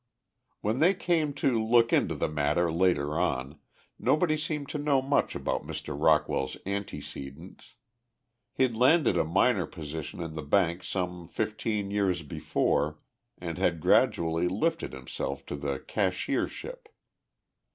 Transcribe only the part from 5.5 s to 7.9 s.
Mr. Rockwell's antecedents.